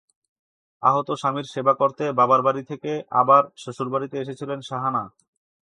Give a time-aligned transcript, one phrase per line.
[0.83, 5.03] আহত স্বামীর সেবা করতে বাবার বাড়ি থেকে আবার শ্বশুরবাড়িতে এসেছিলেন শাহানা।